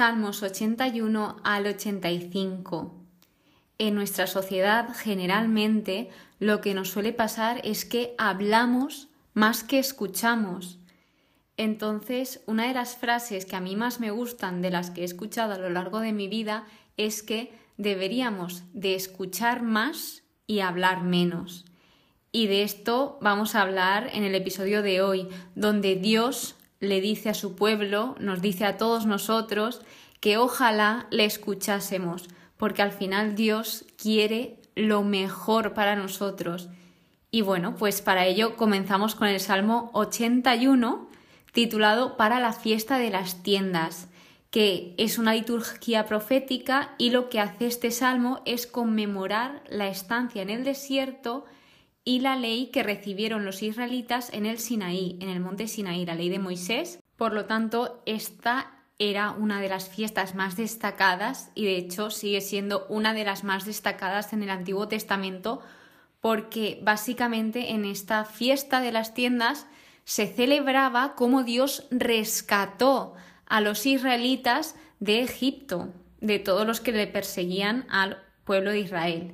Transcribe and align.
Salmos 0.00 0.42
81 0.42 1.36
al 1.44 1.66
85. 1.66 3.04
En 3.76 3.94
nuestra 3.94 4.26
sociedad 4.26 4.96
generalmente 4.96 6.08
lo 6.38 6.62
que 6.62 6.72
nos 6.72 6.88
suele 6.88 7.12
pasar 7.12 7.60
es 7.64 7.84
que 7.84 8.14
hablamos 8.16 9.08
más 9.34 9.62
que 9.62 9.78
escuchamos. 9.78 10.78
Entonces, 11.58 12.40
una 12.46 12.66
de 12.66 12.72
las 12.72 12.96
frases 12.96 13.44
que 13.44 13.56
a 13.56 13.60
mí 13.60 13.76
más 13.76 14.00
me 14.00 14.10
gustan 14.10 14.62
de 14.62 14.70
las 14.70 14.90
que 14.90 15.02
he 15.02 15.04
escuchado 15.04 15.52
a 15.52 15.58
lo 15.58 15.68
largo 15.68 16.00
de 16.00 16.14
mi 16.14 16.28
vida 16.28 16.64
es 16.96 17.22
que 17.22 17.52
deberíamos 17.76 18.62
de 18.72 18.94
escuchar 18.94 19.60
más 19.60 20.22
y 20.46 20.60
hablar 20.60 21.02
menos. 21.02 21.66
Y 22.32 22.46
de 22.46 22.62
esto 22.62 23.18
vamos 23.20 23.54
a 23.54 23.60
hablar 23.60 24.08
en 24.14 24.24
el 24.24 24.34
episodio 24.34 24.80
de 24.80 25.02
hoy, 25.02 25.28
donde 25.54 25.96
Dios 25.96 26.56
le 26.80 27.00
dice 27.00 27.28
a 27.28 27.34
su 27.34 27.54
pueblo, 27.54 28.16
nos 28.18 28.40
dice 28.40 28.64
a 28.64 28.76
todos 28.76 29.06
nosotros, 29.06 29.82
que 30.18 30.38
ojalá 30.38 31.06
le 31.10 31.24
escuchásemos, 31.24 32.28
porque 32.56 32.82
al 32.82 32.92
final 32.92 33.34
Dios 33.34 33.84
quiere 33.96 34.56
lo 34.74 35.02
mejor 35.02 35.74
para 35.74 35.94
nosotros. 35.94 36.68
Y 37.30 37.42
bueno, 37.42 37.76
pues 37.76 38.02
para 38.02 38.26
ello 38.26 38.56
comenzamos 38.56 39.14
con 39.14 39.28
el 39.28 39.40
Salmo 39.40 39.90
81, 39.94 41.08
titulado 41.52 42.16
Para 42.16 42.40
la 42.40 42.52
fiesta 42.52 42.98
de 42.98 43.10
las 43.10 43.42
tiendas, 43.42 44.08
que 44.50 44.94
es 44.98 45.18
una 45.18 45.34
liturgia 45.34 46.06
profética 46.06 46.94
y 46.98 47.10
lo 47.10 47.28
que 47.28 47.40
hace 47.40 47.66
este 47.66 47.90
salmo 47.90 48.40
es 48.46 48.66
conmemorar 48.66 49.62
la 49.68 49.88
estancia 49.88 50.42
en 50.42 50.50
el 50.50 50.64
desierto 50.64 51.44
y 52.04 52.20
la 52.20 52.36
ley 52.36 52.70
que 52.72 52.82
recibieron 52.82 53.44
los 53.44 53.62
israelitas 53.62 54.32
en 54.32 54.46
el 54.46 54.58
Sinaí, 54.58 55.18
en 55.20 55.28
el 55.28 55.40
monte 55.40 55.68
Sinaí, 55.68 56.06
la 56.06 56.14
ley 56.14 56.28
de 56.28 56.38
Moisés. 56.38 57.00
Por 57.16 57.32
lo 57.32 57.44
tanto, 57.44 58.02
esta 58.06 58.72
era 58.98 59.30
una 59.30 59.60
de 59.60 59.68
las 59.68 59.88
fiestas 59.88 60.34
más 60.34 60.56
destacadas 60.56 61.50
y 61.54 61.64
de 61.64 61.76
hecho 61.76 62.10
sigue 62.10 62.40
siendo 62.40 62.86
una 62.88 63.14
de 63.14 63.24
las 63.24 63.44
más 63.44 63.64
destacadas 63.64 64.32
en 64.32 64.42
el 64.42 64.50
Antiguo 64.50 64.88
Testamento 64.88 65.60
porque 66.20 66.78
básicamente 66.82 67.70
en 67.70 67.86
esta 67.86 68.24
fiesta 68.26 68.80
de 68.80 68.92
las 68.92 69.14
tiendas 69.14 69.66
se 70.04 70.26
celebraba 70.26 71.14
cómo 71.14 71.44
Dios 71.44 71.86
rescató 71.90 73.14
a 73.46 73.60
los 73.60 73.86
israelitas 73.86 74.74
de 74.98 75.22
Egipto, 75.22 75.92
de 76.20 76.38
todos 76.38 76.66
los 76.66 76.80
que 76.80 76.92
le 76.92 77.06
perseguían 77.06 77.86
al 77.88 78.22
pueblo 78.44 78.70
de 78.70 78.80
Israel. 78.80 79.32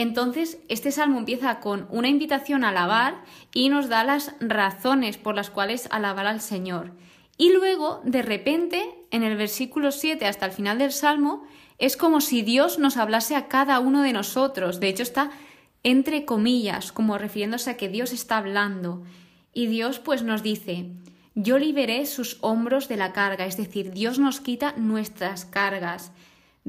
Entonces, 0.00 0.58
este 0.68 0.92
salmo 0.92 1.18
empieza 1.18 1.58
con 1.58 1.88
una 1.90 2.06
invitación 2.06 2.62
a 2.62 2.68
alabar 2.68 3.24
y 3.52 3.68
nos 3.68 3.88
da 3.88 4.04
las 4.04 4.32
razones 4.38 5.16
por 5.16 5.34
las 5.34 5.50
cuales 5.50 5.88
alabar 5.90 6.28
al 6.28 6.40
Señor. 6.40 6.92
Y 7.36 7.52
luego, 7.52 8.00
de 8.04 8.22
repente, 8.22 8.94
en 9.10 9.24
el 9.24 9.36
versículo 9.36 9.90
7 9.90 10.24
hasta 10.24 10.46
el 10.46 10.52
final 10.52 10.78
del 10.78 10.92
salmo, 10.92 11.42
es 11.78 11.96
como 11.96 12.20
si 12.20 12.42
Dios 12.42 12.78
nos 12.78 12.96
hablase 12.96 13.34
a 13.34 13.48
cada 13.48 13.80
uno 13.80 14.02
de 14.02 14.12
nosotros. 14.12 14.78
De 14.78 14.88
hecho, 14.88 15.02
está 15.02 15.32
entre 15.82 16.24
comillas, 16.24 16.92
como 16.92 17.18
refiriéndose 17.18 17.70
a 17.70 17.76
que 17.76 17.88
Dios 17.88 18.12
está 18.12 18.36
hablando. 18.36 19.02
Y 19.52 19.66
Dios 19.66 19.98
pues 19.98 20.22
nos 20.22 20.44
dice, 20.44 20.92
yo 21.34 21.58
liberé 21.58 22.06
sus 22.06 22.38
hombros 22.40 22.86
de 22.86 22.98
la 22.98 23.12
carga, 23.12 23.46
es 23.46 23.56
decir, 23.56 23.90
Dios 23.90 24.20
nos 24.20 24.40
quita 24.40 24.74
nuestras 24.76 25.44
cargas. 25.44 26.12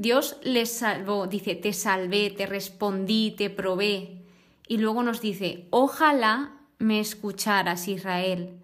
Dios 0.00 0.38
les 0.42 0.72
salvó, 0.72 1.26
dice, 1.26 1.54
te 1.54 1.74
salvé, 1.74 2.30
te 2.30 2.46
respondí, 2.46 3.34
te 3.36 3.50
probé. 3.50 4.22
Y 4.66 4.78
luego 4.78 5.02
nos 5.02 5.20
dice, 5.20 5.66
ojalá 5.68 6.54
me 6.78 7.00
escucharas, 7.00 7.86
Israel. 7.86 8.54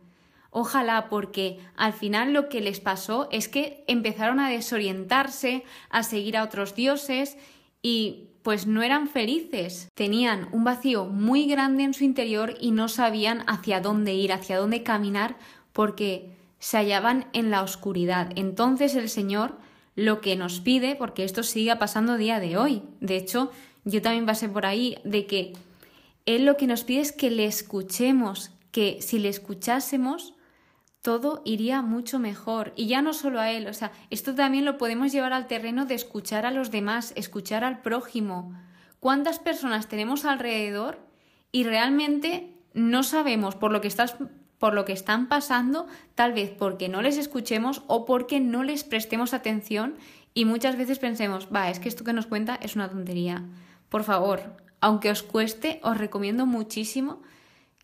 Ojalá, 0.49 1.11
porque 1.11 1.59
al 1.77 1.93
final 1.93 2.33
lo 2.33 2.49
que 2.49 2.63
les 2.63 2.81
pasó 2.81 3.29
es 3.31 3.49
que 3.49 3.85
empezaron 3.87 4.41
a 4.41 4.49
desorientarse, 4.49 5.65
a 5.91 6.05
seguir 6.05 6.39
a 6.39 6.43
otros 6.43 6.75
dioses 6.75 7.37
y 7.83 8.31
pues 8.41 8.67
no 8.67 8.83
eran 8.83 9.07
felices. 9.07 9.91
Tenían 9.93 10.49
un 10.53 10.65
vacío 10.65 11.05
muy 11.05 11.45
grande 11.45 11.85
en 11.85 11.93
su 11.93 12.05
interior 12.05 12.55
y 12.59 12.71
no 12.71 12.89
sabían 12.89 13.45
hacia 13.47 13.83
dónde 13.83 14.15
ir, 14.15 14.33
hacia 14.33 14.57
dónde 14.57 14.83
caminar, 14.83 15.37
porque 15.75 16.31
se 16.61 16.79
hallaban 16.79 17.27
en 17.35 17.51
la 17.51 17.61
oscuridad. 17.61 18.33
Entonces 18.37 18.95
el 18.95 19.11
Señor 19.11 19.66
lo 19.97 20.21
que 20.21 20.37
nos 20.37 20.61
pide, 20.61 20.95
porque 20.95 21.25
esto 21.25 21.43
sigue 21.43 21.75
pasando 21.77 22.17
día 22.17 22.39
de 22.39 22.57
hoy. 22.57 22.83
De 23.01 23.17
hecho, 23.17 23.51
yo 23.85 24.03
también 24.03 24.27
pasé 24.27 24.49
por 24.49 24.67
ahí 24.67 24.99
de 25.05 25.27
que 25.27 25.55
Él 26.27 26.45
lo 26.45 26.57
que 26.57 26.67
nos 26.67 26.85
pide 26.85 27.01
es 27.01 27.13
que 27.13 27.31
le 27.31 27.47
escuchemos, 27.47 28.53
que 28.71 28.99
si 29.01 29.19
le 29.19 29.31
escuchásemos, 29.31 30.35
todo 31.01 31.41
iría 31.45 31.83
mucho 31.83 32.19
mejor. 32.19 32.73
Y 32.77 32.89
ya 32.89 33.01
no 33.01 33.15
solo 33.15 33.41
a 33.41 33.51
Él, 33.51 33.67
o 33.69 33.73
sea, 33.73 33.91
esto 34.11 34.35
también 34.35 34.65
lo 34.65 34.77
podemos 34.77 35.13
llevar 35.13 35.33
al 35.33 35.47
terreno 35.47 35.87
de 35.87 35.95
escuchar 35.95 36.45
a 36.45 36.51
los 36.51 36.71
demás, 36.71 37.13
escuchar 37.17 37.65
al 37.65 37.81
prójimo. 37.81 38.53
¿Cuántas 39.01 39.39
personas 39.39 39.89
tenemos 39.89 40.25
alrededor 40.25 40.99
y 41.53 41.65
realmente 41.65 42.53
no 42.75 43.03
sabemos 43.03 43.55
por 43.55 43.73
lo 43.73 43.81
que 43.81 43.89
estás 43.89 44.17
por 44.59 44.75
lo 44.75 44.85
que 44.85 44.93
están 44.93 45.29
pasando, 45.29 45.87
tal 46.15 46.33
vez 46.33 46.51
porque 46.51 46.89
no 46.89 47.03
les 47.03 47.19
escuchemos 47.19 47.83
o 47.87 48.05
porque 48.05 48.41
no 48.41 48.63
les 48.63 48.85
prestemos 48.85 49.35
atención 49.35 49.97
y 50.35 50.45
muchas 50.45 50.77
veces 50.77 50.99
pensemos, 50.99 51.49
va, 51.55 51.71
es 51.71 51.79
que 51.79 51.89
esto 51.89 52.05
que 52.05 52.13
nos 52.13 52.27
cuenta 52.27 52.57
es 52.57 52.77
una 52.77 52.91
tontería. 52.91 53.45
Por 53.89 54.05
favor, 54.05 54.57
aunque 54.81 55.11
os 55.11 55.23
cueste, 55.23 55.81
os 55.83 55.97
recomiendo 55.97 56.47
muchísimo 56.47 57.23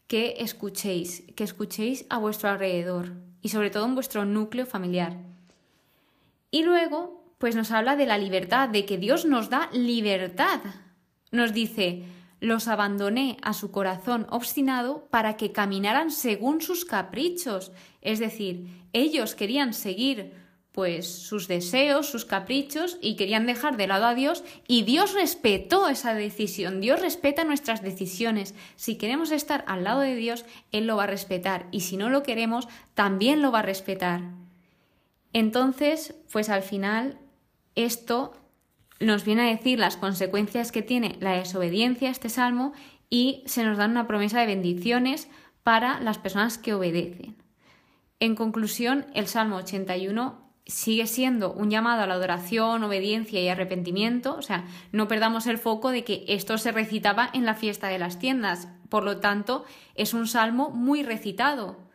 que 0.07 0.37
escuchéis, 0.39 1.25
que 1.35 1.45
escuchéis 1.45 2.05
a 2.11 2.19
vuestro 2.19 2.51
alrededor 2.51 3.13
y 3.41 3.49
sobre 3.49 3.71
todo 3.71 3.87
en 3.87 3.95
vuestro 3.95 4.25
núcleo 4.25 4.67
familiar. 4.67 5.17
Y 6.51 6.65
luego, 6.65 7.25
pues 7.39 7.57
nos 7.57 7.71
habla 7.71 7.97
de 7.97 8.07
la 8.07 8.19
libertad, 8.19 8.69
de 8.69 8.85
que 8.85 8.99
Dios 8.99 9.25
nos 9.25 9.49
da 9.49 9.71
libertad. 9.73 10.61
Nos 11.31 11.55
dice, 11.55 12.05
los 12.43 12.67
abandoné 12.67 13.37
a 13.41 13.53
su 13.53 13.71
corazón 13.71 14.27
obstinado 14.29 15.07
para 15.11 15.37
que 15.37 15.53
caminaran 15.53 16.11
según 16.11 16.61
sus 16.61 16.85
caprichos, 16.85 17.71
es 18.01 18.19
decir, 18.19 18.67
ellos 18.93 19.37
querían 19.37 19.73
seguir 19.73 20.33
pues 20.73 21.07
sus 21.07 21.47
deseos, 21.47 22.09
sus 22.09 22.25
caprichos 22.25 22.99
y 23.01 23.15
querían 23.15 23.47
dejar 23.47 23.77
de 23.77 23.87
lado 23.87 24.07
a 24.07 24.17
Dios 24.17 24.43
y 24.67 24.83
Dios 24.83 25.15
respetó 25.15 25.89
esa 25.89 26.15
decisión, 26.15 26.81
Dios 26.81 27.01
respeta 27.01 27.45
nuestras 27.45 27.81
decisiones. 27.81 28.57
Si 28.75 28.97
queremos 28.97 29.31
estar 29.31 29.65
al 29.69 29.85
lado 29.85 30.01
de 30.01 30.17
Dios, 30.17 30.45
Él 30.73 30.89
lo 30.89 30.97
va 30.97 31.05
a 31.05 31.07
respetar 31.07 31.69
y 31.71 31.81
si 31.81 31.97
no 31.97 32.11
lo 32.11 32.25
queremos, 32.25 32.67
también 32.95 33.41
lo 33.41 33.53
va 33.53 33.61
a 33.61 33.63
respetar. 33.63 34.23
Entonces, 35.33 36.17
pues 36.33 36.49
al 36.49 36.63
final 36.63 37.21
esto 37.77 38.35
nos 39.03 39.25
viene 39.25 39.43
a 39.43 39.57
decir 39.57 39.79
las 39.79 39.97
consecuencias 39.97 40.73
que 40.73 40.83
tiene 40.83 41.17
la 41.21 41.33
desobediencia 41.33 42.09
a 42.09 42.13
este 42.13 42.29
salmo 42.29 42.73
y 43.11 43.43
se 43.47 43.65
nos 43.65 43.77
da 43.77 43.87
una 43.87 44.07
promesa 44.07 44.41
de 44.41 44.47
bendiciones 44.47 45.29
para 45.63 46.01
las 46.01 46.19
personas 46.19 46.57
que 46.57 46.75
obedecen. 46.75 47.37
En 48.21 48.37
conclusión, 48.37 49.07
el 49.15 49.27
Salmo 49.27 49.57
81 49.57 50.41
sigue 50.65 51.09
siendo 51.09 51.53
un 51.53 51.71
llamado 51.71 52.03
a 52.03 52.07
la 52.07 52.15
adoración, 52.15 52.85
obediencia 52.85 53.41
y 53.41 53.49
arrepentimiento, 53.49 54.37
o 54.37 54.43
sea, 54.43 54.65
no 54.93 55.09
perdamos 55.09 55.47
el 55.49 55.59
foco 55.59 55.91
de 55.91 56.05
que 56.05 56.25
esto 56.29 56.57
se 56.57 56.71
recitaba 56.71 57.29
en 57.33 57.45
la 57.45 57.55
fiesta 57.55 57.89
de 57.89 57.99
las 57.99 58.21
tiendas, 58.21 58.69
por 58.89 59.03
lo 59.03 59.19
tanto, 59.19 59.65
es 59.97 60.15
un 60.15 60.29
salmo 60.29 60.71
muy 60.71 61.03
recitado. 61.03 61.91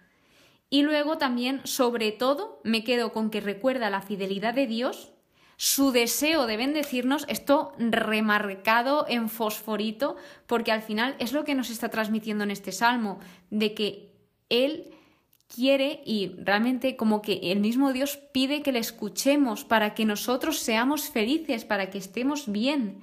Y 0.70 0.82
luego 0.82 1.18
también, 1.18 1.62
sobre 1.64 2.12
todo, 2.12 2.60
me 2.66 2.84
quedo 2.84 3.14
con 3.14 3.30
que 3.30 3.40
recuerda 3.40 3.90
la 3.90 4.02
fidelidad 4.02 4.54
de 4.54 4.68
Dios 4.68 5.14
su 5.58 5.92
deseo 5.92 6.46
de 6.46 6.56
bendecirnos, 6.56 7.26
esto 7.28 7.74
remarcado 7.80 9.06
en 9.10 9.28
fosforito, 9.28 10.16
porque 10.46 10.72
al 10.72 10.84
final 10.84 11.16
es 11.18 11.34
lo 11.34 11.44
que 11.44 11.56
nos 11.56 11.72
está 11.72 11.90
transmitiendo 11.90 12.44
en 12.44 12.52
este 12.52 12.72
salmo, 12.72 13.20
de 13.50 13.74
que 13.74 14.14
Él 14.50 14.94
quiere 15.54 16.02
y 16.06 16.36
realmente 16.44 16.96
como 16.96 17.24
que 17.24 17.52
el 17.52 17.60
mismo 17.60 17.92
Dios 17.92 18.18
pide 18.32 18.62
que 18.62 18.72
le 18.72 18.80
escuchemos 18.80 19.66
para 19.66 19.96
que 19.96 20.06
nosotros 20.06 20.60
seamos 20.60 21.10
felices, 21.10 21.66
para 21.66 21.90
que 21.90 21.98
estemos 21.98 22.52
bien. 22.52 23.00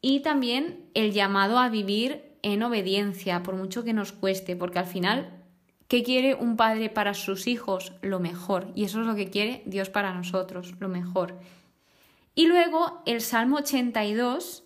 Y 0.00 0.20
también 0.20 0.86
el 0.94 1.12
llamado 1.12 1.58
a 1.58 1.68
vivir 1.68 2.24
en 2.42 2.62
obediencia, 2.64 3.42
por 3.42 3.54
mucho 3.54 3.84
que 3.84 3.92
nos 3.92 4.12
cueste, 4.12 4.56
porque 4.56 4.80
al 4.80 4.86
final, 4.86 5.44
¿qué 5.86 6.02
quiere 6.02 6.34
un 6.34 6.56
padre 6.56 6.90
para 6.90 7.14
sus 7.14 7.46
hijos? 7.46 7.92
Lo 8.02 8.18
mejor. 8.18 8.72
Y 8.74 8.84
eso 8.84 9.00
es 9.00 9.06
lo 9.06 9.14
que 9.14 9.30
quiere 9.30 9.62
Dios 9.66 9.88
para 9.88 10.12
nosotros, 10.14 10.74
lo 10.80 10.88
mejor. 10.88 11.38
Y 12.38 12.46
luego 12.46 13.02
el 13.06 13.22
Salmo 13.22 13.56
82 13.56 14.64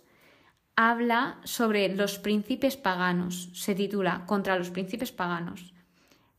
habla 0.75 1.39
sobre 1.45 1.87
los 1.95 2.19
príncipes 2.19 2.75
paganos, 2.75 3.49
se 3.53 3.75
titula 3.75 4.25
Contra 4.25 4.57
los 4.57 4.71
príncipes 4.71 5.13
paganos. 5.13 5.73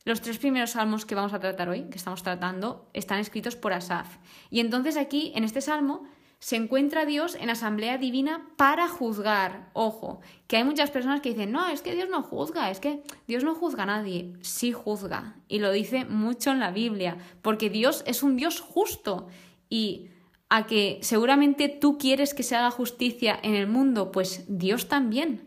Los 0.04 0.20
tres 0.20 0.36
primeros 0.36 0.72
salmos 0.72 1.06
que 1.06 1.14
vamos 1.14 1.32
a 1.32 1.40
tratar 1.40 1.70
hoy, 1.70 1.84
que 1.84 1.96
estamos 1.96 2.22
tratando, 2.22 2.90
están 2.92 3.18
escritos 3.18 3.56
por 3.56 3.72
Asaf. 3.72 4.18
Y 4.50 4.60
entonces 4.60 4.98
aquí, 4.98 5.32
en 5.34 5.44
este 5.44 5.62
salmo, 5.62 6.04
se 6.38 6.56
encuentra 6.56 7.06
Dios 7.06 7.34
en 7.36 7.48
asamblea 7.48 7.96
divina 7.96 8.46
para 8.56 8.86
juzgar. 8.86 9.70
Ojo, 9.72 10.20
que 10.48 10.58
hay 10.58 10.64
muchas 10.64 10.90
personas 10.90 11.22
que 11.22 11.30
dicen, 11.30 11.50
no, 11.50 11.66
es 11.68 11.80
que 11.80 11.94
Dios 11.94 12.10
no 12.10 12.22
juzga, 12.22 12.70
es 12.70 12.78
que 12.78 13.02
Dios 13.26 13.42
no 13.42 13.54
juzga 13.54 13.84
a 13.84 13.86
nadie. 13.86 14.34
Sí 14.42 14.72
juzga. 14.72 15.36
Y 15.48 15.60
lo 15.60 15.72
dice 15.72 16.04
mucho 16.04 16.50
en 16.50 16.60
la 16.60 16.72
Biblia, 16.72 17.16
porque 17.40 17.70
Dios 17.70 18.04
es 18.06 18.22
un 18.22 18.36
Dios 18.36 18.60
justo. 18.60 19.28
Y 19.70 20.10
a 20.54 20.66
que 20.66 20.98
seguramente 21.00 21.70
tú 21.70 21.96
quieres 21.96 22.34
que 22.34 22.42
se 22.42 22.54
haga 22.54 22.70
justicia 22.70 23.40
en 23.42 23.54
el 23.54 23.66
mundo, 23.66 24.12
pues 24.12 24.44
Dios 24.48 24.86
también. 24.86 25.40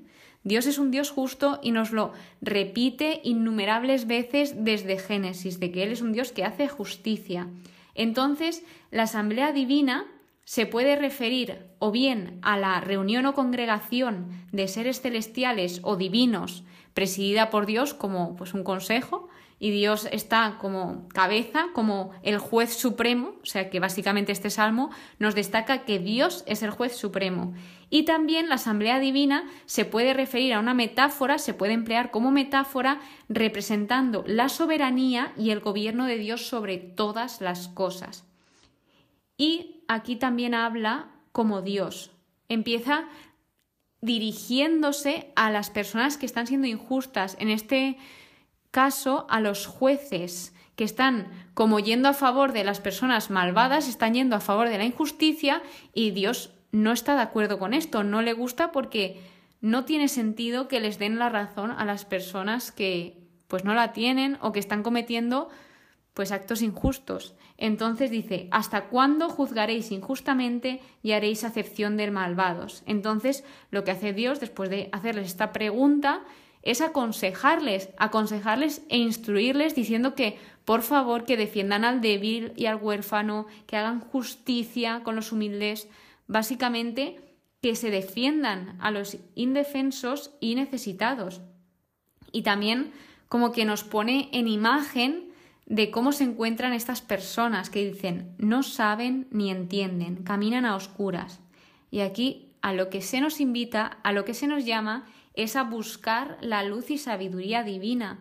Dios 0.44 0.66
es 0.66 0.80
un 0.80 0.90
Dios 0.90 1.12
justo 1.12 1.60
y 1.62 1.70
nos 1.70 1.92
lo 1.92 2.12
repite 2.42 3.22
innumerables 3.24 4.08
veces 4.08 4.66
desde 4.66 4.98
Génesis, 4.98 5.60
de 5.60 5.72
que 5.72 5.84
Él 5.84 5.92
es 5.92 6.02
un 6.02 6.12
Dios 6.12 6.32
que 6.32 6.44
hace 6.44 6.68
justicia. 6.68 7.48
Entonces, 7.94 8.64
la 8.90 9.04
Asamblea 9.04 9.52
Divina 9.52 10.08
se 10.44 10.66
puede 10.66 10.96
referir 10.96 11.68
o 11.78 11.92
bien 11.92 12.40
a 12.42 12.58
la 12.58 12.82
reunión 12.82 13.28
o 13.28 13.36
congregación 13.36 14.30
de 14.52 14.68
seres 14.68 15.02
celestiales 15.02 15.82
o 15.84 15.98
divinos 15.98 16.64
presidida 16.96 17.52
por 17.52 17.68
Dios 17.68 17.94
como 17.94 18.36
pues 18.36 18.56
un 18.56 18.64
consejo 18.64 19.25
y 19.58 19.72
Dios 19.72 20.08
está 20.12 20.58
como 20.60 21.08
cabeza, 21.10 21.68
como 21.74 22.12
el 22.24 22.40
juez 22.40 22.74
supremo, 22.74 23.36
o 23.42 23.46
sea 23.46 23.70
que 23.70 23.80
básicamente 23.80 24.32
este 24.32 24.50
salmo 24.50 24.90
nos 25.18 25.34
destaca 25.34 25.86
que 25.86 25.98
Dios 26.00 26.44
es 26.46 26.62
el 26.62 26.72
juez 26.72 26.96
supremo. 26.96 27.54
Y 27.90 28.04
también 28.04 28.50
la 28.50 28.56
asamblea 28.56 29.00
divina 29.00 29.50
se 29.66 29.86
puede 29.86 30.14
referir 30.14 30.54
a 30.54 30.60
una 30.60 30.74
metáfora, 30.74 31.38
se 31.38 31.54
puede 31.54 31.74
emplear 31.74 32.12
como 32.12 32.32
metáfora 32.32 33.00
representando 33.30 34.24
la 34.28 34.50
soberanía 34.50 35.32
y 35.38 35.52
el 35.52 35.62
gobierno 35.62 36.06
de 36.06 36.18
Dios 36.18 36.48
sobre 36.48 36.78
todas 36.78 37.40
las 37.40 37.70
cosas. 37.70 38.26
Y 39.38 39.84
aquí 39.88 40.18
también 40.18 40.54
habla 40.54 41.12
como 41.32 41.62
Dios. 41.62 42.12
Empieza 42.50 43.06
dirigiéndose 44.02 45.32
a 45.36 45.50
las 45.50 45.70
personas 45.70 46.18
que 46.18 46.26
están 46.26 46.48
siendo 46.48 46.68
injustas. 46.68 47.36
En 47.40 47.50
este 47.50 47.98
caso, 48.76 49.26
a 49.30 49.40
los 49.40 49.68
jueces 49.68 50.54
que 50.76 50.84
están 50.84 51.32
como 51.54 51.80
yendo 51.80 52.10
a 52.10 52.14
favor 52.14 52.52
de 52.52 52.66
las 52.66 52.82
personas 52.82 53.30
malvadas, 53.30 53.88
están 53.88 54.16
yendo 54.16 54.36
a 54.36 54.42
favor 54.42 54.68
de 54.68 54.78
la 54.78 54.84
injusticia 54.84 55.62
y 55.94 56.12
Dios 56.12 56.52
no 56.74 56.92
está 56.92 57.16
de 57.16 57.22
acuerdo 57.22 57.58
con 57.58 57.74
esto, 57.74 58.04
no 58.04 58.22
le 58.22 58.34
gusta 58.34 58.74
porque 58.74 59.22
no 59.62 59.86
tiene 59.86 60.10
sentido 60.10 60.68
que 60.68 60.82
les 60.82 61.00
den 61.00 61.20
la 61.20 61.30
razón 61.30 61.72
a 61.72 61.86
las 61.86 62.04
personas 62.04 62.74
que 62.74 63.18
pues 63.48 63.64
no 63.64 63.74
la 63.74 63.94
tienen 63.94 64.38
o 64.42 64.52
que 64.52 64.60
están 64.60 64.84
cometiendo 64.84 65.48
pues 66.14 66.34
actos 66.34 66.62
injustos. 66.62 67.34
Entonces 67.58 68.12
dice, 68.12 68.50
¿hasta 68.52 68.88
cuándo 68.88 69.30
juzgaréis 69.30 69.94
injustamente 69.94 70.82
y 71.02 71.14
haréis 71.14 71.46
acepción 71.46 71.96
de 71.96 72.12
malvados? 72.12 72.84
Entonces, 72.88 73.46
lo 73.72 73.86
que 73.86 73.92
hace 73.92 74.12
Dios 74.12 74.42
después 74.42 74.70
de 74.70 74.90
hacerles 74.92 75.28
esta 75.28 75.54
pregunta 75.54 76.24
es 76.66 76.82
aconsejarles, 76.82 77.90
aconsejarles 77.98 78.82
e 78.90 78.98
instruirles 78.98 79.76
diciendo 79.76 80.16
que, 80.16 80.38
por 80.66 80.82
favor, 80.82 81.24
que 81.24 81.38
defiendan 81.38 81.86
al 81.86 82.02
débil 82.02 82.52
y 82.58 82.66
al 82.66 82.78
huérfano, 82.78 83.46
que 83.68 83.78
hagan 83.78 84.02
justicia 84.02 85.02
con 85.04 85.16
los 85.16 85.32
humildes, 85.32 85.88
básicamente 86.28 87.22
que 87.62 87.76
se 87.76 87.92
defiendan 87.92 88.78
a 88.82 88.92
los 88.92 89.18
indefensos 89.36 90.32
y 90.40 90.56
necesitados. 90.56 91.42
Y 92.32 92.42
también 92.42 92.92
como 93.30 93.52
que 93.52 93.66
nos 93.66 93.84
pone 93.84 94.30
en 94.34 94.48
imagen 94.48 95.30
de 95.68 95.92
cómo 95.92 96.12
se 96.12 96.24
encuentran 96.24 96.74
estas 96.74 97.02
personas 97.02 97.70
que 97.70 97.86
dicen 97.86 98.36
no 98.38 98.64
saben 98.64 99.28
ni 99.32 99.50
entienden, 99.50 100.24
caminan 100.24 100.66
a 100.66 100.76
oscuras. 100.76 101.40
Y 101.92 102.02
aquí 102.02 102.52
a 102.62 102.74
lo 102.74 102.90
que 102.90 103.02
se 103.02 103.22
nos 103.22 103.40
invita, 103.40 104.00
a 104.04 104.12
lo 104.12 104.26
que 104.26 104.34
se 104.34 104.48
nos 104.48 104.66
llama, 104.66 105.06
es 105.36 105.56
a 105.56 105.64
buscar 105.64 106.38
la 106.42 106.64
luz 106.64 106.92
y 106.92 106.98
sabiduría 106.98 107.64
divina, 107.64 108.20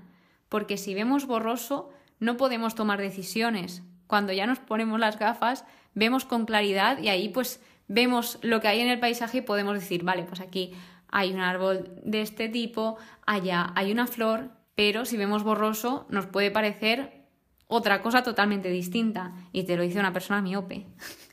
porque 0.48 0.76
si 0.76 0.94
vemos 0.94 1.26
borroso 1.26 1.90
no 2.20 2.36
podemos 2.36 2.74
tomar 2.74 3.00
decisiones. 3.00 3.82
Cuando 4.06 4.32
ya 4.32 4.46
nos 4.46 4.58
ponemos 4.58 5.00
las 5.00 5.18
gafas, 5.18 5.64
vemos 5.94 6.24
con 6.24 6.46
claridad 6.46 6.98
y 6.98 7.08
ahí 7.08 7.28
pues 7.28 7.60
vemos 7.88 8.38
lo 8.42 8.60
que 8.60 8.68
hay 8.68 8.80
en 8.80 8.88
el 8.88 9.00
paisaje 9.00 9.38
y 9.38 9.42
podemos 9.42 9.74
decir, 9.74 10.04
vale, 10.04 10.24
pues 10.24 10.40
aquí 10.40 10.72
hay 11.08 11.32
un 11.32 11.40
árbol 11.40 11.90
de 12.02 12.20
este 12.20 12.48
tipo, 12.48 12.96
allá 13.26 13.72
hay 13.74 13.92
una 13.92 14.06
flor, 14.06 14.50
pero 14.74 15.04
si 15.04 15.16
vemos 15.16 15.44
borroso 15.44 16.06
nos 16.08 16.26
puede 16.26 16.50
parecer 16.50 17.24
otra 17.66 18.02
cosa 18.02 18.22
totalmente 18.22 18.68
distinta. 18.68 19.32
Y 19.52 19.64
te 19.64 19.76
lo 19.76 19.82
dice 19.82 20.00
una 20.00 20.12
persona 20.12 20.42
miope. 20.42 20.86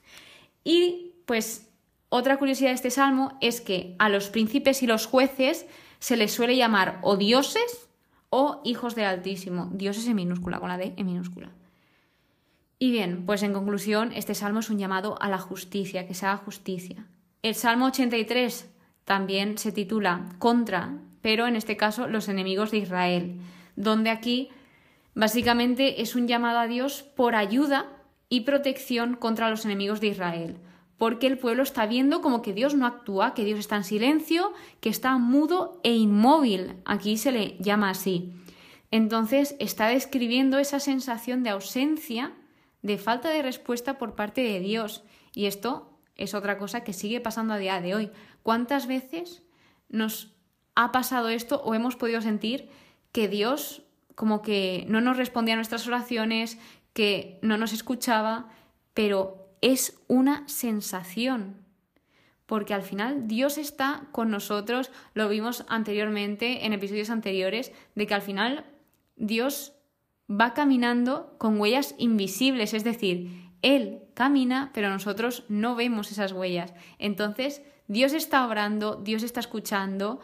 y 0.63 1.16
pues 1.25 1.70
otra 2.13 2.37
curiosidad 2.37 2.69
de 2.69 2.75
este 2.75 2.91
salmo 2.91 3.37
es 3.41 3.61
que 3.61 3.95
a 3.97 4.09
los 4.09 4.29
príncipes 4.29 4.83
y 4.83 4.87
los 4.87 5.07
jueces 5.07 5.65
se 5.99 6.17
les 6.17 6.31
suele 6.31 6.55
llamar 6.55 6.99
o 7.01 7.17
dioses 7.17 7.89
o 8.29 8.61
hijos 8.63 8.93
del 8.93 9.05
Altísimo. 9.05 9.69
Dioses 9.73 10.05
en 10.07 10.15
minúscula, 10.15 10.59
con 10.59 10.69
la 10.69 10.77
D 10.77 10.93
en 10.95 11.05
minúscula. 11.05 11.49
Y 12.77 12.91
bien, 12.91 13.25
pues 13.25 13.41
en 13.43 13.53
conclusión, 13.53 14.11
este 14.13 14.35
salmo 14.35 14.59
es 14.59 14.69
un 14.69 14.77
llamado 14.77 15.19
a 15.21 15.29
la 15.29 15.39
justicia, 15.39 16.05
que 16.05 16.13
se 16.13 16.25
haga 16.27 16.37
justicia. 16.37 17.07
El 17.41 17.55
salmo 17.55 17.87
83 17.87 18.69
también 19.05 19.57
se 19.57 19.71
titula 19.71 20.25
Contra, 20.37 20.97
pero 21.21 21.47
en 21.47 21.55
este 21.55 21.77
caso 21.77 22.07
los 22.07 22.29
enemigos 22.29 22.71
de 22.71 22.77
Israel, 22.77 23.39
donde 23.75 24.09
aquí 24.09 24.49
Básicamente 25.13 26.01
es 26.01 26.15
un 26.15 26.27
llamado 26.27 26.59
a 26.59 26.67
Dios 26.67 27.03
por 27.03 27.35
ayuda 27.35 27.85
y 28.29 28.41
protección 28.41 29.15
contra 29.15 29.49
los 29.49 29.65
enemigos 29.65 29.99
de 29.99 30.07
Israel, 30.07 30.57
porque 31.01 31.25
el 31.25 31.39
pueblo 31.39 31.63
está 31.63 31.88
viendo 31.88 32.21
como 32.21 32.44
que 32.44 32.53
Dios 32.53 32.75
no 32.75 32.86
actúa, 32.86 33.33
que 33.33 33.44
Dios 33.44 33.57
está 33.57 33.75
en 33.75 33.83
silencio, 33.83 34.53
que 34.81 34.89
está 34.89 35.18
mudo 35.18 35.80
e 35.81 35.95
inmóvil. 35.95 36.75
Aquí 36.86 37.18
se 37.18 37.31
le 37.31 37.57
llama 37.57 37.89
así. 37.89 38.31
Entonces 38.92 39.56
está 39.57 39.88
describiendo 39.88 40.59
esa 40.59 40.80
sensación 40.80 41.42
de 41.42 41.50
ausencia, 41.50 42.33
de 42.83 43.00
falta 43.00 43.31
de 43.31 43.42
respuesta 43.42 43.98
por 43.98 44.13
parte 44.13 44.44
de 44.44 44.59
Dios. 44.59 45.03
Y 45.33 45.48
esto 45.48 45.89
es 46.18 46.36
otra 46.36 46.59
cosa 46.59 46.83
que 46.83 46.94
sigue 46.94 47.19
pasando 47.19 47.56
a 47.56 47.57
día 47.57 47.81
de 47.81 47.95
hoy. 47.95 48.12
¿Cuántas 48.44 48.86
veces 48.86 49.42
nos 49.89 50.36
ha 50.75 50.92
pasado 50.92 51.30
esto 51.30 51.63
o 51.63 51.74
hemos 51.74 51.95
podido 51.95 52.21
sentir 52.21 52.69
que 53.12 53.27
Dios 53.27 53.81
como 54.13 54.44
que 54.44 54.86
no 54.88 55.01
nos 55.01 55.18
respondía 55.18 55.56
a 55.56 55.57
nuestras 55.57 55.88
oraciones, 55.88 56.59
que 56.94 57.39
no 57.42 57.57
nos 57.57 57.74
escuchaba, 57.74 58.50
pero 58.94 59.40
es 59.61 59.99
una 60.07 60.47
sensación, 60.47 61.65
porque 62.45 62.73
al 62.73 62.83
final 62.83 63.27
Dios 63.27 63.57
está 63.57 64.07
con 64.11 64.29
nosotros, 64.29 64.91
lo 65.13 65.29
vimos 65.29 65.65
anteriormente 65.69 66.65
en 66.65 66.73
episodios 66.73 67.09
anteriores, 67.09 67.71
de 67.95 68.07
que 68.07 68.13
al 68.13 68.21
final 68.21 68.65
Dios 69.15 69.73
va 70.30 70.53
caminando 70.53 71.35
con 71.37 71.59
huellas 71.59 71.95
invisibles, 71.97 72.73
es 72.73 72.83
decir, 72.83 73.51
Él 73.61 74.01
camina, 74.13 74.71
pero 74.73 74.89
nosotros 74.89 75.45
no 75.47 75.75
vemos 75.75 76.11
esas 76.11 76.31
huellas. 76.31 76.73
Entonces, 76.99 77.61
Dios 77.87 78.13
está 78.13 78.45
obrando, 78.45 78.95
Dios 78.95 79.23
está 79.23 79.39
escuchando 79.39 80.19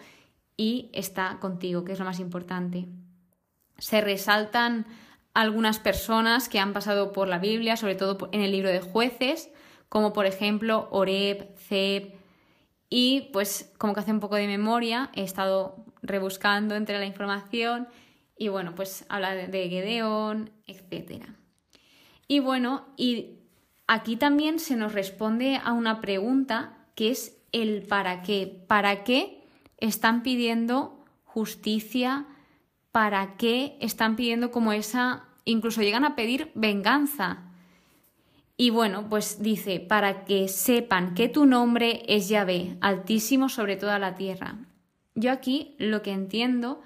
y 0.56 0.90
está 0.94 1.38
contigo, 1.40 1.84
que 1.84 1.94
es 1.94 2.00
lo 2.00 2.06
más 2.06 2.20
importante 2.20 2.88
se 3.78 4.02
resaltan 4.02 4.86
algunas 5.38 5.78
personas 5.78 6.50
que 6.50 6.58
han 6.58 6.74
pasado 6.74 7.14
por 7.14 7.28
la 7.28 7.38
Biblia, 7.38 7.78
sobre 7.78 7.94
todo 7.94 8.28
en 8.32 8.42
el 8.42 8.52
libro 8.52 8.70
de 8.70 8.82
jueces, 8.82 9.52
como 9.88 10.12
por 10.12 10.26
ejemplo 10.26 10.88
Oreb, 10.90 11.56
Zeb, 11.60 12.16
y 12.90 13.30
pues 13.34 13.72
como 13.78 13.94
que 13.94 14.00
hace 14.00 14.12
un 14.12 14.20
poco 14.20 14.36
de 14.36 14.48
memoria, 14.48 15.12
he 15.14 15.22
estado 15.22 15.76
rebuscando 16.02 16.74
entre 16.74 16.98
la 16.98 17.06
información 17.06 17.88
y 18.36 18.48
bueno, 18.48 18.74
pues 18.74 19.06
habla 19.10 19.36
de 19.36 19.70
Gedeón, 19.70 20.50
etc. 20.66 21.26
Y 22.28 22.40
bueno, 22.40 22.88
y 22.98 23.38
aquí 23.86 24.16
también 24.16 24.58
se 24.58 24.76
nos 24.76 24.94
responde 24.94 25.62
a 25.64 25.72
una 25.74 26.02
pregunta 26.02 26.80
que 26.96 27.12
es 27.12 27.38
el 27.52 27.84
para 27.84 28.24
qué. 28.24 28.64
¿Para 28.68 29.04
qué 29.04 29.44
están 29.78 30.24
pidiendo 30.24 31.06
justicia? 31.26 32.26
para 32.98 33.38
qué 33.38 33.78
están 33.80 34.16
pidiendo 34.16 34.50
como 34.50 34.74
esa, 34.74 35.27
incluso 35.48 35.82
llegan 35.82 36.06
a 36.06 36.16
pedir 36.16 36.52
venganza. 36.54 37.44
Y 38.56 38.70
bueno, 38.70 39.08
pues 39.10 39.42
dice, 39.42 39.80
para 39.80 40.26
que 40.26 40.48
sepan 40.48 41.14
que 41.14 41.30
tu 41.30 41.46
nombre 41.46 42.04
es 42.08 42.30
Yahvé, 42.30 42.78
altísimo 42.82 43.50
sobre 43.50 43.76
toda 43.76 44.00
la 44.00 44.16
tierra. 44.16 44.58
Yo 45.16 45.32
aquí 45.32 45.76
lo 45.78 46.02
que 46.02 46.12
entiendo 46.12 46.82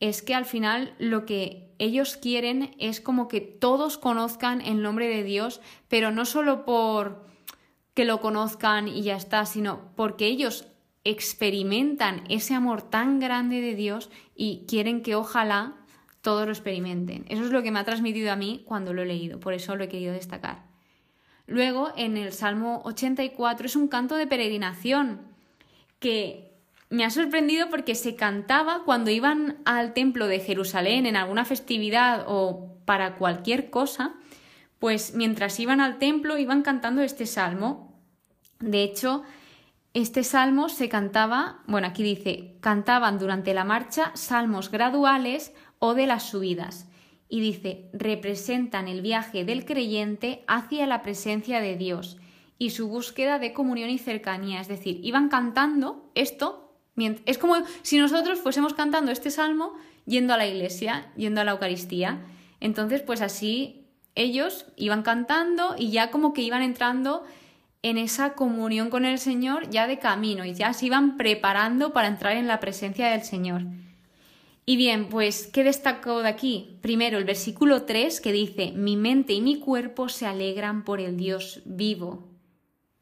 es 0.00 0.22
que 0.22 0.34
al 0.34 0.44
final 0.44 0.94
lo 0.98 1.24
que 1.26 1.70
ellos 1.78 2.16
quieren 2.16 2.74
es 2.78 3.00
como 3.00 3.28
que 3.28 3.40
todos 3.40 3.98
conozcan 3.98 4.60
el 4.60 4.82
nombre 4.82 5.08
de 5.08 5.22
Dios, 5.22 5.60
pero 5.88 6.10
no 6.10 6.24
solo 6.24 6.64
por 6.64 7.24
que 7.94 8.04
lo 8.04 8.20
conozcan 8.20 8.88
y 8.88 9.02
ya 9.02 9.16
está, 9.16 9.46
sino 9.46 9.92
porque 9.96 10.26
ellos 10.26 10.66
experimentan 11.04 12.24
ese 12.28 12.54
amor 12.54 12.82
tan 12.82 13.18
grande 13.20 13.60
de 13.60 13.74
Dios 13.74 14.10
y 14.34 14.64
quieren 14.68 15.02
que 15.02 15.14
ojalá 15.14 15.81
todos 16.22 16.46
lo 16.46 16.52
experimenten. 16.52 17.26
Eso 17.28 17.44
es 17.44 17.50
lo 17.50 17.62
que 17.62 17.70
me 17.70 17.80
ha 17.80 17.84
transmitido 17.84 18.32
a 18.32 18.36
mí 18.36 18.62
cuando 18.64 18.94
lo 18.94 19.02
he 19.02 19.06
leído, 19.06 19.40
por 19.40 19.52
eso 19.52 19.76
lo 19.76 19.84
he 19.84 19.88
querido 19.88 20.14
destacar. 20.14 20.62
Luego, 21.46 21.92
en 21.96 22.16
el 22.16 22.32
Salmo 22.32 22.80
84 22.84 23.66
es 23.66 23.76
un 23.76 23.88
canto 23.88 24.16
de 24.16 24.26
peregrinación 24.26 25.20
que 25.98 26.52
me 26.88 27.04
ha 27.04 27.10
sorprendido 27.10 27.68
porque 27.68 27.94
se 27.94 28.16
cantaba 28.16 28.82
cuando 28.84 29.10
iban 29.10 29.58
al 29.64 29.92
templo 29.92 30.26
de 30.26 30.40
Jerusalén 30.40 31.06
en 31.06 31.16
alguna 31.16 31.44
festividad 31.44 32.24
o 32.28 32.76
para 32.84 33.16
cualquier 33.16 33.70
cosa, 33.70 34.14
pues 34.78 35.14
mientras 35.14 35.58
iban 35.58 35.80
al 35.80 35.98
templo 35.98 36.38
iban 36.38 36.62
cantando 36.62 37.02
este 37.02 37.26
salmo 37.26 37.98
De 38.60 38.82
hecho, 38.82 39.22
este 39.94 40.22
salmo 40.24 40.68
se 40.68 40.88
cantaba, 40.88 41.62
bueno, 41.66 41.86
aquí 41.88 42.02
dice, 42.02 42.56
cantaban 42.60 43.18
durante 43.18 43.54
la 43.54 43.64
marcha 43.64 44.12
salmos 44.14 44.70
graduales 44.70 45.52
o 45.84 45.94
de 45.94 46.06
las 46.06 46.22
subidas. 46.22 46.86
Y 47.28 47.40
dice, 47.40 47.90
representan 47.92 48.86
el 48.86 49.00
viaje 49.00 49.44
del 49.44 49.64
creyente 49.64 50.44
hacia 50.46 50.86
la 50.86 51.02
presencia 51.02 51.60
de 51.60 51.76
Dios 51.76 52.18
y 52.56 52.70
su 52.70 52.86
búsqueda 52.86 53.40
de 53.40 53.52
comunión 53.52 53.90
y 53.90 53.98
cercanía. 53.98 54.60
Es 54.60 54.68
decir, 54.68 55.00
iban 55.02 55.28
cantando 55.28 56.08
esto, 56.14 56.72
es 57.26 57.36
como 57.36 57.56
si 57.82 57.98
nosotros 57.98 58.38
fuésemos 58.38 58.74
cantando 58.74 59.10
este 59.10 59.32
salmo 59.32 59.72
yendo 60.06 60.34
a 60.34 60.36
la 60.36 60.46
iglesia, 60.46 61.10
yendo 61.16 61.40
a 61.40 61.44
la 61.44 61.50
Eucaristía. 61.50 62.26
Entonces, 62.60 63.02
pues 63.02 63.20
así 63.20 63.88
ellos 64.14 64.66
iban 64.76 65.02
cantando 65.02 65.74
y 65.76 65.90
ya 65.90 66.12
como 66.12 66.32
que 66.32 66.42
iban 66.42 66.62
entrando 66.62 67.24
en 67.82 67.98
esa 67.98 68.34
comunión 68.34 68.88
con 68.88 69.04
el 69.04 69.18
Señor 69.18 69.68
ya 69.68 69.88
de 69.88 69.98
camino 69.98 70.44
y 70.44 70.54
ya 70.54 70.74
se 70.74 70.86
iban 70.86 71.16
preparando 71.16 71.92
para 71.92 72.06
entrar 72.06 72.36
en 72.36 72.46
la 72.46 72.60
presencia 72.60 73.08
del 73.08 73.24
Señor. 73.24 73.62
Y 74.64 74.76
bien, 74.76 75.08
pues, 75.08 75.48
¿qué 75.48 75.64
destacó 75.64 76.22
de 76.22 76.28
aquí? 76.28 76.78
Primero, 76.82 77.18
el 77.18 77.24
versículo 77.24 77.82
3 77.82 78.20
que 78.20 78.32
dice, 78.32 78.72
mi 78.72 78.96
mente 78.96 79.32
y 79.32 79.40
mi 79.40 79.58
cuerpo 79.58 80.08
se 80.08 80.26
alegran 80.26 80.84
por 80.84 81.00
el 81.00 81.16
Dios 81.16 81.62
vivo. 81.64 82.28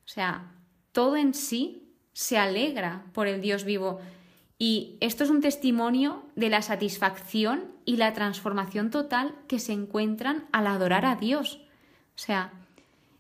O 0.05 0.09
sea, 0.09 0.52
todo 0.93 1.17
en 1.17 1.35
sí 1.35 1.95
se 2.12 2.38
alegra 2.38 3.05
por 3.12 3.26
el 3.26 3.40
Dios 3.40 3.64
vivo. 3.64 4.00
Y 4.59 4.97
esto 5.00 5.25
es 5.25 5.31
un 5.31 5.40
testimonio 5.40 6.25
de 6.35 6.49
la 6.49 6.62
satisfacción 6.62 7.73
y 7.85 7.97
la 7.97 8.12
transformación 8.14 8.90
total 8.90 9.35
que 9.47 9.59
se 9.59 9.73
encuentran 9.73 10.47
al 10.52 10.67
adorar 10.67 11.05
a 11.05 11.17
Dios. 11.17 11.61
O 12.14 12.19
sea, 12.19 12.52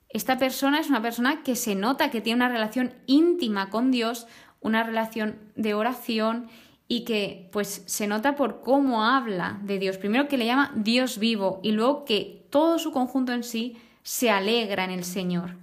esta 0.08 0.38
persona 0.38 0.80
es 0.80 0.88
una 0.88 1.02
persona 1.02 1.42
que 1.42 1.56
se 1.56 1.74
nota 1.74 2.10
que 2.10 2.20
tiene 2.20 2.38
una 2.38 2.48
relación 2.48 2.94
íntima 3.06 3.70
con 3.70 3.90
Dios, 3.90 4.26
una 4.60 4.82
relación 4.82 5.38
de 5.56 5.74
oración 5.74 6.48
y 6.92 7.04
que 7.04 7.48
pues 7.52 7.84
se 7.86 8.08
nota 8.08 8.34
por 8.34 8.62
cómo 8.62 9.04
habla 9.04 9.60
de 9.62 9.78
Dios. 9.78 9.96
Primero 9.96 10.26
que 10.26 10.36
le 10.36 10.46
llama 10.46 10.72
Dios 10.74 11.20
vivo 11.20 11.60
y 11.62 11.70
luego 11.70 12.04
que 12.04 12.44
todo 12.50 12.80
su 12.80 12.90
conjunto 12.90 13.32
en 13.32 13.44
sí 13.44 13.76
se 14.02 14.28
alegra 14.28 14.82
en 14.82 14.90
el 14.90 15.04
Señor. 15.04 15.54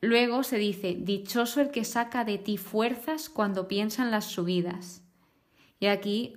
Luego 0.00 0.44
se 0.44 0.58
dice, 0.58 0.96
dichoso 0.96 1.60
el 1.60 1.72
que 1.72 1.84
saca 1.84 2.24
de 2.24 2.38
ti 2.38 2.56
fuerzas 2.56 3.28
cuando 3.28 3.66
piensa 3.66 4.04
en 4.04 4.12
las 4.12 4.26
subidas. 4.26 5.02
Y 5.80 5.86
aquí 5.86 6.36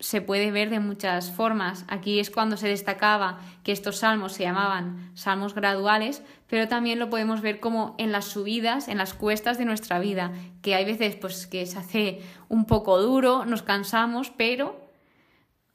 se 0.00 0.20
puede 0.20 0.50
ver 0.50 0.70
de 0.70 0.80
muchas 0.80 1.30
formas. 1.30 1.84
Aquí 1.88 2.18
es 2.18 2.30
cuando 2.30 2.56
se 2.56 2.68
destacaba 2.68 3.38
que 3.62 3.72
estos 3.72 3.98
salmos 3.98 4.32
se 4.32 4.42
llamaban 4.42 5.10
salmos 5.14 5.54
graduales, 5.54 6.22
pero 6.48 6.68
también 6.68 6.98
lo 6.98 7.10
podemos 7.10 7.40
ver 7.40 7.60
como 7.60 7.94
en 7.98 8.12
las 8.12 8.26
subidas, 8.26 8.88
en 8.88 8.98
las 8.98 9.14
cuestas 9.14 9.56
de 9.56 9.64
nuestra 9.64 9.98
vida, 9.98 10.32
que 10.62 10.74
hay 10.74 10.84
veces 10.84 11.16
pues 11.16 11.46
que 11.46 11.64
se 11.66 11.78
hace 11.78 12.22
un 12.48 12.66
poco 12.66 13.00
duro, 13.00 13.44
nos 13.44 13.62
cansamos, 13.62 14.30
pero 14.30 14.84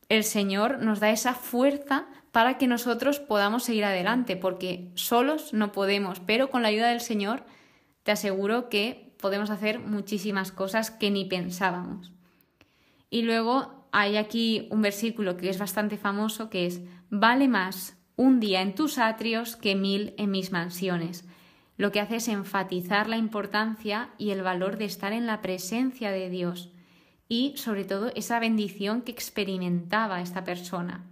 el 0.10 0.24
Señor 0.24 0.80
nos 0.80 1.00
da 1.00 1.12
esa 1.12 1.34
fuerza 1.34 2.08
para 2.32 2.58
que 2.58 2.68
nosotros 2.68 3.20
podamos 3.20 3.64
seguir 3.64 3.86
adelante, 3.86 4.36
porque 4.36 4.92
solos 4.96 5.54
no 5.54 5.72
podemos, 5.72 6.20
pero 6.20 6.50
con 6.50 6.62
la 6.62 6.68
ayuda 6.68 6.90
del 6.90 7.02
Señor 7.02 7.44
te 8.04 8.12
aseguro 8.12 8.70
que 8.70 9.14
podemos 9.20 9.50
hacer 9.50 9.80
muchísimas 9.80 10.52
cosas 10.52 10.92
que 10.92 11.10
ni 11.10 11.26
pensábamos. 11.26 12.12
Y 13.10 13.24
luego 13.24 13.79
hay 13.92 14.18
aquí 14.18 14.68
un 14.72 14.82
versículo 14.82 15.38
que 15.38 15.50
es 15.50 15.58
bastante 15.58 15.98
famoso 15.98 16.50
que 16.50 16.66
es 16.66 16.82
vale 17.10 17.48
más 17.48 17.98
un 18.16 18.40
día 18.40 18.62
en 18.62 18.76
tus 18.76 18.98
atrios 18.98 19.56
que 19.56 19.76
mil 19.76 20.14
en 20.18 20.32
mis 20.32 20.52
mansiones. 20.52 21.26
Lo 21.78 21.92
que 21.92 22.02
hace 22.02 22.18
es 22.18 22.28
enfatizar 22.28 23.08
la 23.08 23.18
importancia 23.18 24.10
y 24.18 24.32
el 24.32 24.42
valor 24.42 24.78
de 24.78 24.86
estar 24.86 25.14
en 25.14 25.26
la 25.26 25.42
presencia 25.42 26.12
de 26.12 26.30
Dios 26.30 26.72
y 27.30 27.54
sobre 27.56 27.86
todo 27.86 28.12
esa 28.16 28.40
bendición 28.40 29.04
que 29.04 29.12
experimentaba 29.12 30.22
esta 30.22 30.44
persona. 30.44 31.06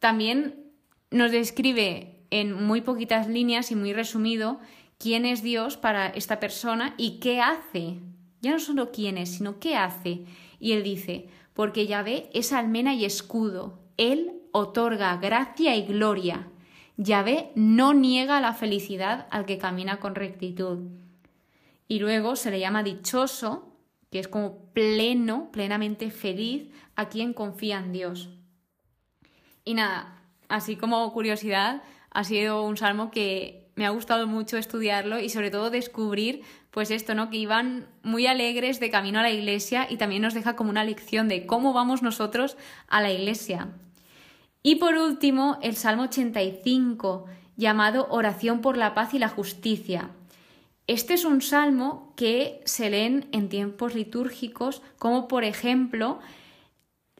También 0.00 0.72
nos 1.12 1.30
describe 1.30 2.24
en 2.30 2.52
muy 2.64 2.80
poquitas 2.80 3.28
líneas 3.28 3.70
y 3.70 3.76
muy 3.76 3.92
resumido 3.92 4.58
quién 4.98 5.26
es 5.26 5.42
Dios 5.42 5.76
para 5.76 6.08
esta 6.08 6.40
persona 6.40 6.94
y 6.96 7.20
qué 7.20 7.40
hace. 7.40 7.98
Ya 8.40 8.50
no 8.50 8.58
solo 8.58 8.90
quién 8.90 9.18
es, 9.18 9.36
sino 9.36 9.60
qué 9.60 9.76
hace. 9.76 10.24
Y 10.58 10.72
él 10.72 10.82
dice, 10.82 11.28
porque 11.54 11.86
Yahvé 11.86 12.30
es 12.32 12.52
almena 12.52 12.94
y 12.94 13.04
escudo. 13.04 13.78
Él 13.96 14.32
otorga 14.52 15.16
gracia 15.16 15.76
y 15.76 15.84
gloria. 15.84 16.48
Yahvé 16.96 17.52
no 17.54 17.94
niega 17.94 18.40
la 18.40 18.54
felicidad 18.54 19.26
al 19.30 19.46
que 19.46 19.58
camina 19.58 19.98
con 19.98 20.14
rectitud. 20.14 20.88
Y 21.88 21.98
luego 21.98 22.36
se 22.36 22.50
le 22.50 22.60
llama 22.60 22.82
dichoso, 22.82 23.76
que 24.10 24.18
es 24.18 24.28
como 24.28 24.66
pleno, 24.72 25.50
plenamente 25.52 26.10
feliz 26.10 26.70
a 26.96 27.08
quien 27.08 27.32
confía 27.32 27.78
en 27.78 27.92
Dios. 27.92 28.30
Y 29.64 29.74
nada, 29.74 30.22
así 30.48 30.76
como 30.76 31.12
curiosidad, 31.12 31.82
ha 32.10 32.24
sido 32.24 32.62
un 32.62 32.76
salmo 32.76 33.10
que 33.10 33.61
me 33.74 33.86
ha 33.86 33.90
gustado 33.90 34.26
mucho 34.26 34.56
estudiarlo 34.56 35.18
y 35.18 35.28
sobre 35.28 35.50
todo 35.50 35.70
descubrir 35.70 36.42
pues 36.70 36.90
esto, 36.90 37.14
¿no? 37.14 37.30
Que 37.30 37.36
iban 37.36 37.86
muy 38.02 38.26
alegres 38.26 38.80
de 38.80 38.90
camino 38.90 39.20
a 39.20 39.22
la 39.22 39.30
iglesia 39.30 39.86
y 39.88 39.96
también 39.96 40.22
nos 40.22 40.34
deja 40.34 40.56
como 40.56 40.70
una 40.70 40.84
lección 40.84 41.28
de 41.28 41.46
cómo 41.46 41.72
vamos 41.72 42.02
nosotros 42.02 42.56
a 42.88 43.00
la 43.00 43.12
iglesia. 43.12 43.68
Y 44.62 44.76
por 44.76 44.94
último, 44.94 45.58
el 45.62 45.76
Salmo 45.76 46.04
85, 46.04 47.26
llamado 47.56 48.06
Oración 48.10 48.60
por 48.60 48.76
la 48.76 48.94
paz 48.94 49.12
y 49.14 49.18
la 49.18 49.28
justicia. 49.28 50.10
Este 50.86 51.14
es 51.14 51.24
un 51.24 51.42
salmo 51.42 52.12
que 52.16 52.60
se 52.64 52.90
leen 52.90 53.28
en 53.32 53.48
tiempos 53.48 53.94
litúrgicos, 53.94 54.82
como 54.98 55.28
por 55.28 55.44
ejemplo 55.44 56.20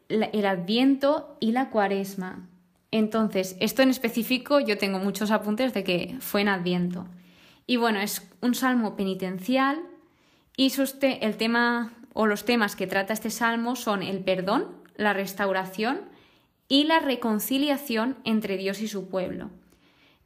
el 0.09 0.47
Adviento 0.47 1.37
y 1.41 1.53
la 1.53 1.71
Cuaresma. 1.71 2.49
Entonces, 2.93 3.57
esto 3.59 3.83
en 3.83 3.89
específico 3.89 4.61
yo 4.61 4.79
tengo 4.79 4.99
muchos 4.99 5.31
apuntes 5.31 5.73
de 5.73 5.83
que 5.83 6.17
fue 6.21 6.43
en 6.43 6.49
Adviento. 6.49 7.09
Y 7.67 7.77
bueno, 7.77 8.01
es 8.01 8.31
un 8.43 8.55
salmo 8.55 8.97
penitencial 8.97 9.81
y 10.57 10.71
el 11.01 11.37
tema 11.37 11.95
o 12.13 12.27
los 12.27 12.45
temas 12.45 12.77
que 12.77 12.87
trata 12.87 13.15
este 13.15 13.31
salmo 13.31 13.77
son 13.77 14.03
el 14.03 14.23
perdón, 14.23 14.67
la 14.97 15.15
restauración 15.15 16.03
y 16.69 16.85
la 16.85 17.01
reconciliación 17.01 18.19
entre 18.25 18.59
Dios 18.59 18.81
y 18.83 18.89
su 18.89 19.09
pueblo. 19.09 19.51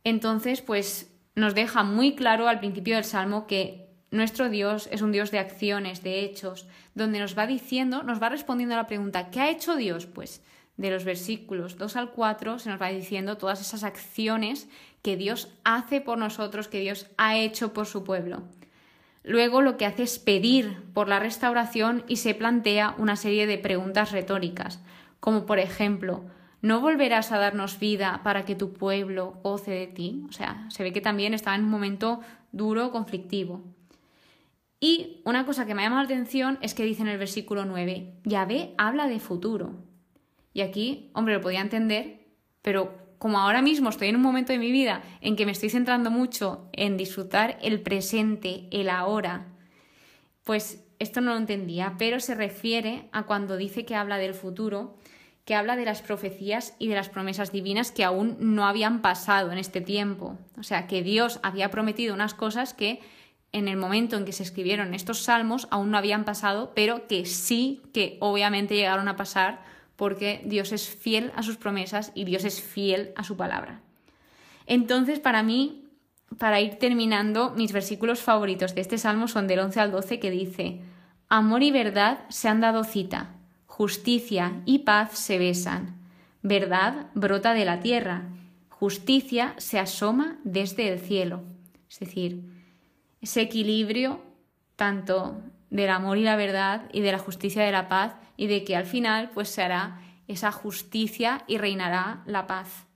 Entonces, 0.02 0.60
pues 0.60 1.12
nos 1.36 1.54
deja 1.54 1.84
muy 1.84 2.16
claro 2.16 2.48
al 2.48 2.58
principio 2.58 2.96
del 2.96 3.04
salmo 3.04 3.46
que 3.46 3.86
nuestro 4.10 4.48
Dios 4.48 4.88
es 4.90 5.02
un 5.02 5.12
Dios 5.12 5.30
de 5.30 5.38
acciones, 5.38 6.02
de 6.02 6.24
hechos, 6.24 6.66
donde 6.94 7.20
nos 7.20 7.38
va 7.38 7.46
diciendo, 7.46 8.02
nos 8.02 8.20
va 8.20 8.28
respondiendo 8.28 8.74
a 8.74 8.78
la 8.78 8.86
pregunta, 8.86 9.30
¿qué 9.30 9.40
ha 9.40 9.50
hecho 9.50 9.76
Dios? 9.76 10.06
Pues 10.06 10.42
de 10.76 10.90
los 10.90 11.04
versículos 11.04 11.78
2 11.78 11.96
al 11.96 12.10
4 12.10 12.58
se 12.58 12.70
nos 12.70 12.80
va 12.80 12.88
diciendo 12.88 13.36
todas 13.36 13.60
esas 13.60 13.84
acciones 13.84 14.68
que 15.02 15.16
Dios 15.16 15.48
hace 15.64 16.00
por 16.00 16.18
nosotros, 16.18 16.68
que 16.68 16.80
Dios 16.80 17.06
ha 17.16 17.36
hecho 17.36 17.72
por 17.72 17.86
su 17.86 18.04
pueblo. 18.04 18.42
Luego 19.22 19.60
lo 19.60 19.76
que 19.76 19.86
hace 19.86 20.04
es 20.04 20.18
pedir 20.18 20.82
por 20.92 21.08
la 21.08 21.18
restauración 21.18 22.04
y 22.06 22.16
se 22.16 22.34
plantea 22.34 22.94
una 22.98 23.16
serie 23.16 23.46
de 23.46 23.58
preguntas 23.58 24.12
retóricas, 24.12 24.80
como 25.18 25.46
por 25.46 25.58
ejemplo, 25.58 26.24
¿no 26.62 26.80
volverás 26.80 27.32
a 27.32 27.38
darnos 27.38 27.80
vida 27.80 28.20
para 28.22 28.44
que 28.44 28.54
tu 28.54 28.72
pueblo 28.72 29.40
goce 29.42 29.72
de 29.72 29.86
ti? 29.88 30.24
O 30.28 30.32
sea, 30.32 30.66
se 30.70 30.82
ve 30.82 30.92
que 30.92 31.00
también 31.00 31.34
estaba 31.34 31.56
en 31.56 31.64
un 31.64 31.70
momento 31.70 32.20
duro, 32.52 32.92
conflictivo. 32.92 33.64
Y 34.78 35.22
una 35.24 35.46
cosa 35.46 35.66
que 35.66 35.74
me 35.74 35.82
llama 35.82 35.96
la 35.96 36.02
atención 36.02 36.58
es 36.60 36.74
que 36.74 36.84
dice 36.84 37.02
en 37.02 37.08
el 37.08 37.18
versículo 37.18 37.64
9, 37.64 38.20
Yahvé 38.24 38.74
habla 38.76 39.08
de 39.08 39.18
futuro. 39.18 39.74
Y 40.56 40.62
aquí, 40.62 41.10
hombre, 41.12 41.34
lo 41.34 41.42
podía 41.42 41.60
entender, 41.60 42.20
pero 42.62 42.96
como 43.18 43.38
ahora 43.38 43.60
mismo 43.60 43.90
estoy 43.90 44.08
en 44.08 44.16
un 44.16 44.22
momento 44.22 44.54
de 44.54 44.58
mi 44.58 44.72
vida 44.72 45.02
en 45.20 45.36
que 45.36 45.44
me 45.44 45.52
estoy 45.52 45.68
centrando 45.68 46.10
mucho 46.10 46.70
en 46.72 46.96
disfrutar 46.96 47.58
el 47.60 47.82
presente, 47.82 48.66
el 48.70 48.88
ahora, 48.88 49.48
pues 50.44 50.82
esto 50.98 51.20
no 51.20 51.32
lo 51.32 51.36
entendía, 51.36 51.96
pero 51.98 52.20
se 52.20 52.34
refiere 52.34 53.10
a 53.12 53.24
cuando 53.24 53.58
dice 53.58 53.84
que 53.84 53.96
habla 53.96 54.16
del 54.16 54.32
futuro, 54.32 54.96
que 55.44 55.54
habla 55.54 55.76
de 55.76 55.84
las 55.84 56.00
profecías 56.00 56.74
y 56.78 56.88
de 56.88 56.94
las 56.94 57.10
promesas 57.10 57.52
divinas 57.52 57.92
que 57.92 58.04
aún 58.04 58.38
no 58.40 58.66
habían 58.66 59.02
pasado 59.02 59.52
en 59.52 59.58
este 59.58 59.82
tiempo. 59.82 60.38
O 60.58 60.62
sea, 60.62 60.86
que 60.86 61.02
Dios 61.02 61.38
había 61.42 61.70
prometido 61.70 62.14
unas 62.14 62.32
cosas 62.32 62.72
que 62.72 63.00
en 63.52 63.68
el 63.68 63.76
momento 63.76 64.16
en 64.16 64.24
que 64.24 64.32
se 64.32 64.42
escribieron 64.42 64.94
estos 64.94 65.18
salmos 65.18 65.68
aún 65.70 65.90
no 65.90 65.98
habían 65.98 66.24
pasado, 66.24 66.72
pero 66.74 67.06
que 67.06 67.26
sí 67.26 67.82
que 67.92 68.16
obviamente 68.20 68.74
llegaron 68.74 69.08
a 69.08 69.16
pasar 69.16 69.75
porque 69.96 70.42
Dios 70.44 70.72
es 70.72 70.88
fiel 70.88 71.32
a 71.34 71.42
sus 71.42 71.56
promesas 71.56 72.12
y 72.14 72.24
Dios 72.24 72.44
es 72.44 72.60
fiel 72.60 73.12
a 73.16 73.24
su 73.24 73.36
palabra. 73.36 73.80
Entonces, 74.66 75.20
para 75.20 75.42
mí, 75.42 75.84
para 76.38 76.60
ir 76.60 76.76
terminando, 76.76 77.50
mis 77.50 77.72
versículos 77.72 78.20
favoritos 78.20 78.74
de 78.74 78.82
este 78.82 78.98
salmo 78.98 79.28
son 79.28 79.46
del 79.46 79.60
11 79.60 79.80
al 79.80 79.92
12 79.92 80.20
que 80.20 80.30
dice, 80.30 80.80
Amor 81.28 81.62
y 81.62 81.70
verdad 81.70 82.24
se 82.28 82.48
han 82.48 82.60
dado 82.60 82.84
cita, 82.84 83.34
justicia 83.66 84.62
y 84.64 84.80
paz 84.80 85.18
se 85.18 85.38
besan, 85.38 85.96
verdad 86.42 87.08
brota 87.14 87.54
de 87.54 87.64
la 87.64 87.80
tierra, 87.80 88.28
justicia 88.68 89.54
se 89.56 89.78
asoma 89.78 90.38
desde 90.44 90.92
el 90.92 91.00
cielo. 91.00 91.42
Es 91.88 91.98
decir, 91.98 92.44
ese 93.20 93.40
equilibrio 93.40 94.20
tanto 94.76 95.40
del 95.70 95.90
amor 95.90 96.18
y 96.18 96.22
la 96.22 96.36
verdad 96.36 96.88
y 96.92 97.00
de 97.00 97.12
la 97.12 97.18
justicia 97.18 97.64
de 97.64 97.72
la 97.72 97.88
paz 97.88 98.14
y 98.36 98.46
de 98.46 98.64
que 98.64 98.76
al 98.76 98.86
final 98.86 99.30
pues 99.34 99.48
se 99.48 99.62
hará 99.62 100.00
esa 100.28 100.52
justicia 100.52 101.44
y 101.46 101.58
reinará 101.58 102.22
la 102.26 102.46
paz. 102.46 102.86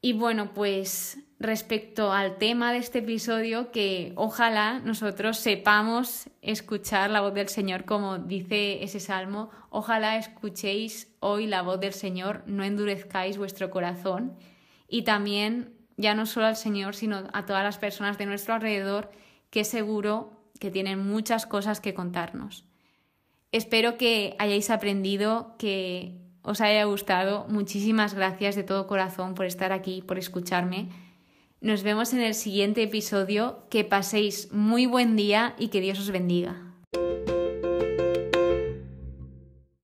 Y 0.00 0.14
bueno, 0.14 0.52
pues 0.52 1.18
respecto 1.38 2.12
al 2.12 2.36
tema 2.38 2.72
de 2.72 2.78
este 2.78 3.00
episodio, 3.00 3.70
que 3.70 4.12
ojalá 4.16 4.80
nosotros 4.80 5.38
sepamos 5.38 6.28
escuchar 6.40 7.10
la 7.10 7.20
voz 7.20 7.34
del 7.34 7.48
Señor, 7.48 7.84
como 7.84 8.18
dice 8.18 8.82
ese 8.82 8.98
salmo, 9.00 9.50
ojalá 9.70 10.16
escuchéis 10.16 11.14
hoy 11.20 11.46
la 11.46 11.62
voz 11.62 11.78
del 11.78 11.92
Señor, 11.92 12.42
no 12.46 12.64
endurezcáis 12.64 13.38
vuestro 13.38 13.70
corazón. 13.70 14.36
Y 14.88 15.02
también, 15.02 15.72
ya 15.96 16.14
no 16.14 16.26
solo 16.26 16.46
al 16.46 16.56
Señor, 16.56 16.96
sino 16.96 17.24
a 17.32 17.46
todas 17.46 17.62
las 17.62 17.78
personas 17.78 18.18
de 18.18 18.26
nuestro 18.26 18.54
alrededor, 18.54 19.10
que 19.50 19.64
seguro 19.64 20.41
que 20.62 20.70
tienen 20.70 21.00
muchas 21.00 21.44
cosas 21.44 21.80
que 21.80 21.92
contarnos. 21.92 22.64
Espero 23.50 23.98
que 23.98 24.36
hayáis 24.38 24.70
aprendido, 24.70 25.56
que 25.58 26.20
os 26.42 26.60
haya 26.60 26.84
gustado. 26.84 27.46
Muchísimas 27.48 28.14
gracias 28.14 28.54
de 28.54 28.62
todo 28.62 28.86
corazón 28.86 29.34
por 29.34 29.44
estar 29.44 29.72
aquí, 29.72 30.02
por 30.02 30.18
escucharme. 30.18 30.88
Nos 31.60 31.82
vemos 31.82 32.12
en 32.12 32.20
el 32.20 32.34
siguiente 32.34 32.84
episodio. 32.84 33.66
Que 33.70 33.82
paséis 33.82 34.52
muy 34.52 34.86
buen 34.86 35.16
día 35.16 35.56
y 35.58 35.66
que 35.66 35.80
Dios 35.80 35.98
os 35.98 36.12
bendiga. 36.12 36.71